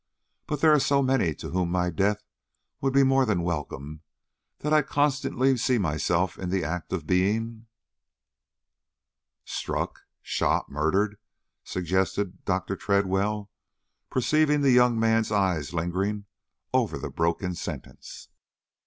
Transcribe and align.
But 0.47 0.61
there 0.61 0.73
are 0.73 0.79
so 0.79 1.03
many 1.03 1.35
to 1.35 1.51
whom 1.51 1.69
my 1.69 1.91
death 1.91 2.23
would 2.81 2.91
be 2.91 3.03
more 3.03 3.23
than 3.23 3.43
welcome, 3.43 4.01
that 4.61 4.73
I 4.73 4.81
constantly 4.81 5.55
see 5.57 5.77
myself 5.77 6.39
in 6.39 6.49
the 6.49 6.63
act 6.63 6.91
of 6.91 7.05
being" 7.05 7.67
"Struck, 9.45 9.99
shot, 10.23 10.71
murdered," 10.71 11.19
suggested 11.63 12.43
Dr. 12.45 12.75
Tredwell, 12.75 13.51
perceiving 14.09 14.61
the 14.61 14.71
young 14.71 14.99
man's 14.99 15.31
eye 15.31 15.61
lingering 15.71 16.25
over 16.73 16.97
the 16.97 17.11
broken 17.11 17.53
sentence. 17.53 18.27